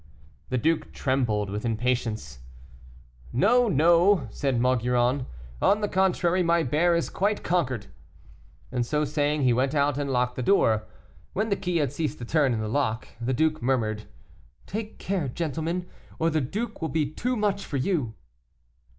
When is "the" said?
0.49-0.57, 5.81-5.87, 10.37-10.41, 11.49-11.55, 12.61-12.67, 13.21-13.31, 16.31-16.41